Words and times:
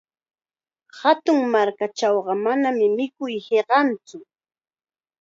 Hatun 0.99 1.39
markakunachaw 1.53 2.15
manam 2.43 2.77
mikuy 2.97 3.33
hiqantsu. 3.47 4.17